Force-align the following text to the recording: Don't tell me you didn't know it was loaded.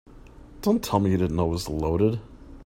Don't 0.63 0.83
tell 0.83 0.99
me 0.99 1.11
you 1.11 1.17
didn't 1.17 1.35
know 1.35 1.45
it 1.49 1.51
was 1.51 1.69
loaded. 1.69 2.19